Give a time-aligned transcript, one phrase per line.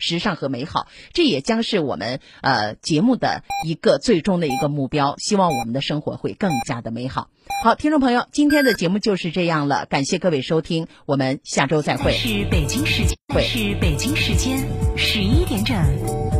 [0.00, 0.88] 时尚和美好。
[1.12, 5.14] 这也将是我们呃节目的一个最终的一个目标。
[5.18, 7.28] 希望我们的生活会更加的美好。
[7.62, 12.12] 好，听众朋友，今天的节目就是这样了，感谢各位收听，我们下周再会。
[12.12, 14.66] 是北京时间，是北京时间
[14.96, 16.39] 十一点整。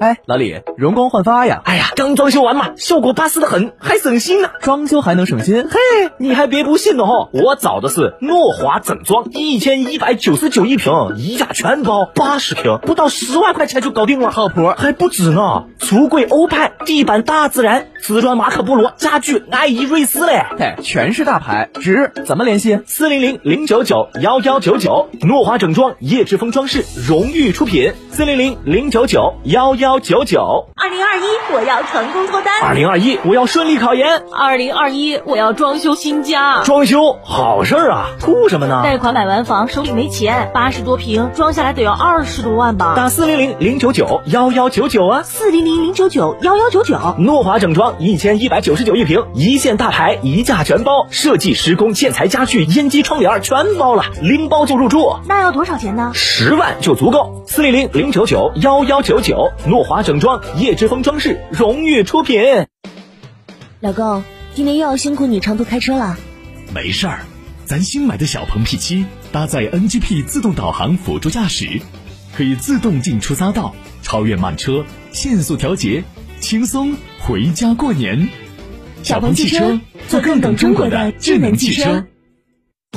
[0.00, 1.60] 哎，老李，容光焕发呀！
[1.62, 4.48] 哎呀，刚装修完嘛，效果巴适的很，还省心呢。
[4.62, 5.68] 装修还能省心？
[5.70, 5.78] 嘿，
[6.16, 7.28] 你还别不信呢哈！
[7.34, 14.72] 我找的是诺华整装，一千一百九十九一平，一价全包，八十平，不到十万块钱就搞定了，靠谱。
[14.74, 22.10] 还不止呢，橱柜欧派，地板大自然，瓷砖马可波罗，家具爱依瑞斯嘞，嘿，全是大牌，值。
[22.24, 22.80] 怎么联系？
[22.86, 29.89] 四零零零九九幺幺九九，诺华整装，叶之峰装饰荣誉出品，四零零零九九幺幺。
[29.90, 36.62] 幺九九，二零二一我要成功脱单，二零二一我要顺利考研，二零二一我要装修新家。
[36.64, 38.80] 装修好事儿啊，图什么呢？
[38.82, 42.94] 贷款买完房手里没钱，八十多平装下来得要二十多万吧？
[42.96, 46.98] 打四零零零九九幺幺九九啊，四零零零九九幺幺九九。
[47.18, 55.14] 诺华整装一千一百九十九一平，一线大牌，一价全包，设计、施工、建材、家具、烟机、窗帘全包了，拎包就入住。
[55.26, 56.12] 那要多少钱呢？
[56.14, 57.44] 十万就足够。
[57.46, 59.84] 四零零零九九幺幺九九诺。
[59.90, 62.40] 华整装，叶之风装饰荣誉出品。
[63.80, 64.22] 老公，
[64.54, 66.16] 今天又要辛苦你长途开车了。
[66.72, 67.22] 没事儿，
[67.64, 71.80] 咱新买的小鹏 P7 搭载 NGP 自动导航辅助驾驶，
[72.36, 76.04] 可以自动进出匝道，超越慢车，限速调节，
[76.38, 78.28] 轻松回家过年。
[79.02, 82.06] 小鹏汽车，做更懂中国的智能汽车。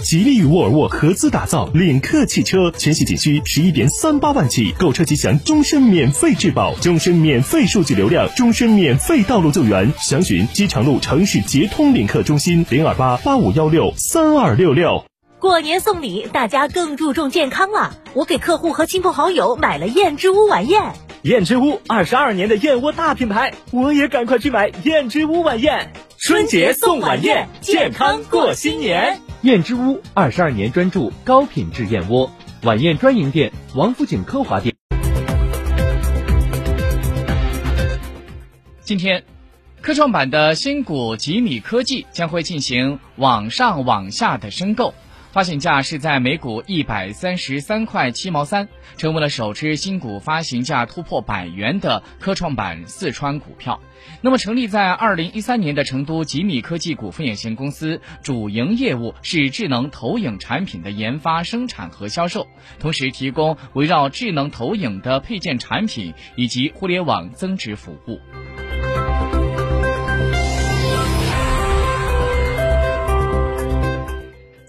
[0.04, 9.92] 吉利与沃尔沃合资打造领克汽车，全系仅需十一点三八万起，购车即享终身免费质保、终身免费数据流量、终身免费道路救援。
[9.98, 15.06] 详询机场路城市捷通领克中心零二八八五幺六三二六六。
[15.40, 17.96] 过年送礼，大家更注重健康了。
[18.14, 20.82] 我给客户和亲朋好友买了燕之屋晚宴。
[21.22, 25.94] 燕之屋二十二年的燕窝大品牌，我也赶快去买燕之屋晚宴。
[26.18, 29.23] 春节送晚宴，健康过新年。
[29.44, 32.32] 燕之屋二十二年专注高品质燕窝，
[32.62, 34.74] 晚宴专营店王府井科华店。
[38.80, 39.22] 今天，
[39.82, 44.94] 科创板的新股吉米科技将会进行网上网下的申购。
[45.34, 53.82] 发行价是在每股一百三十三块七毛三，成为了首支新股发行价突破百元的科创板四川股票。
[54.22, 62.46] 那么，成立在二零一三年的成都吉米科技股份有限公司，主营业务是智能投影产品的研发、生产和销售，
[62.78, 68.20] 同时提供围绕智能投影的配件产品以及互联网增值服务。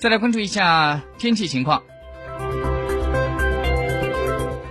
[0.04, 1.82] 再来关注一下天气情况。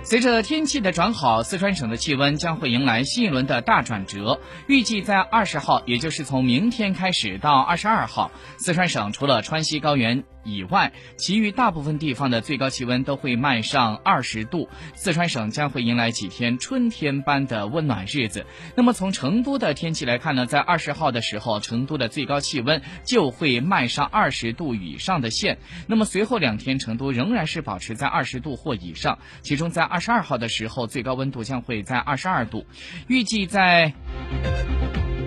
[0.04, 4.38] 随着天气的转好，四川省的气温将会迎来新一轮的大转折。
[4.68, 14.68] 预计在二十号，也就是从明天开始到二十二号，四川省除了川西高原以外，其余大部分地方的最高气温都会迈上二十度。
[14.94, 18.44] 四川省将会迎来几天春天般的温暖日子。
[18.76, 25.56] 那么从成都的天气来看呢，在二十号的时候，成都的最高气温就会迈上二十度以上的线。
[25.86, 29.84] 那么随后两天，成都仍然是保持在二十度或以上，其中在。
[29.94, 32.66] 二十二号的时候，最高温度将会在二十二度。
[33.06, 33.92] 预计在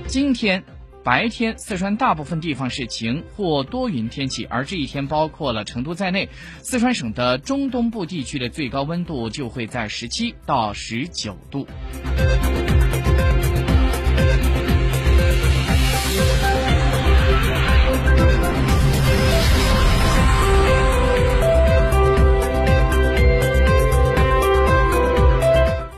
[0.06, 0.62] 今天
[1.08, 6.28] 白天，四川大部分地方是晴或多云天气，而这一天包括了成都在内，
[6.62, 11.66] 四川省的中东部地区的最高温度就会在十七到十九度。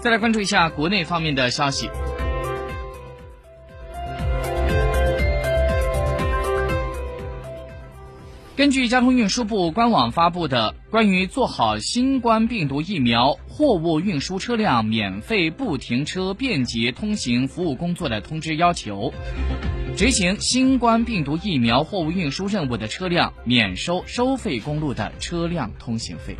[0.01, 1.89] 再来关注一下国内方面的消息。
[8.59, 19.13] 根据交通运输部官网发布的关于做好新冠病毒疫苗货物运输车辆免费不停车便捷通行服务工作的通知要求，
[19.95, 26.35] 执行新冠病毒疫苗货物运输任务的车辆免收收费公路的车辆通行费。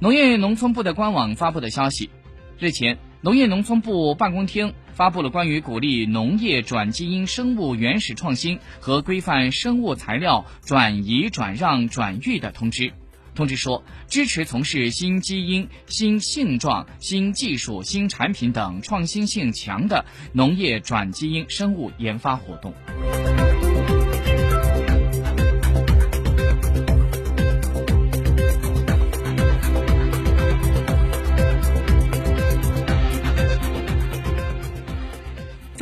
[0.00, 2.10] 农业农村部的官网发布的消息，
[2.58, 12.92] 日前，农业农村部办公厅发布了关于鼓励农业转基因生物原始创新和规范生物材料转移、转让、转育的通知。
[13.34, 20.04] 通知说，支持从事新基因、新性状、新技术、新产品等创新性强的
[20.34, 22.74] 农业转基因生物研发活动。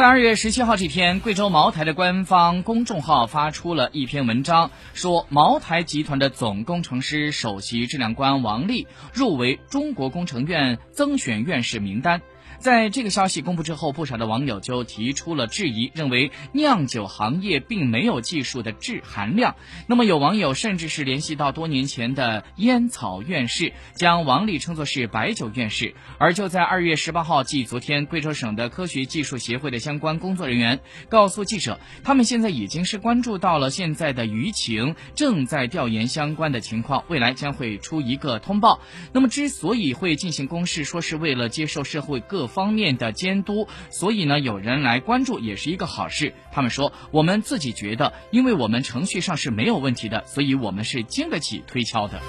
[0.02, 12.20] 在二月十七号这天，贵州茅台的官方公众号发出了一篇文章，说茅台集团的总工程师、首席质量官王力入围中国工程院增选院士名单。
[12.62, 19.56] 在这个消息公布之后，不少的网友就提出了质疑，认为酿酒行业并没有技术的质含量。
[19.88, 25.96] 那么有网友甚至是联系到多年前的烟草院士，将王丽称作是白酒院士。
[26.18, 38.80] 而就在二月十八号，即昨天，贵州省的科学技术协会的相关工作人员告诉记者，他们现在已经是关注到了现在的舆情，正在调研相关的情况，未来将会出一个通报。
[39.12, 42.51] 那么之所以会进行公示，说是为了接受社会各。
[42.54, 46.34] 方面的监督，所以呢，有人来关注也是一个好事。
[46.52, 52.20] 他们说，我们自己觉得，因为我们程序上是没有问题的，所以我们是经得起推敲的。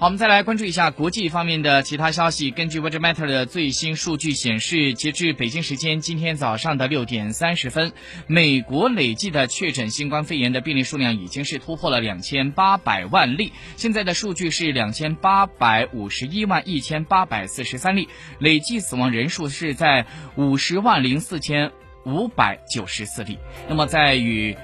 [0.00, 2.52] 好，我们再来关注一下国际方面的其他消息。
[2.52, 7.90] 根据 Weather Matter 的最新数据显示，截至北京时间今天早上的六点三十分，
[8.28, 13.52] 美国累计的确诊新冠肺炎的病例数量已经是突破了两千八百万例。
[13.74, 18.08] 现在的数据是两千八百五十一万一千八百四十三例，
[18.38, 20.06] 累计死亡人数是在
[20.36, 21.72] 五十万零四千
[22.04, 23.36] 五百九十四例。
[23.68, 24.56] 那么在与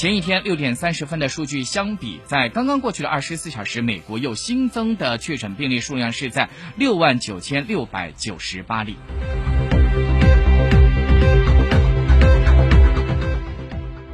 [0.00, 6.48] 前一天六点三十分的数据相比，在刚刚过去的二十四小时，美国又新增的确诊病例数量是在
[6.78, 8.96] 六万九千六百九十八例。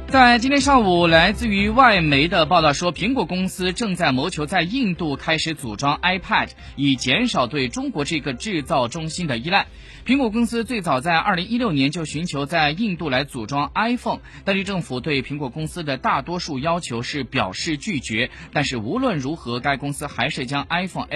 [0.09, 9.67] 在今天上午，来自于外媒的报道说，苹果公司正在谋求在印度开始组装 iPad，以减少对中国这个制造中心的依赖。
[10.05, 18.31] 苹果公司最早在二零一六年就寻求在印度来组装 iPhone，当地政府对苹果公司的大多数要求是表示拒绝。
[18.53, 21.15] 但是无论如何，该公司还是将 iPhone S。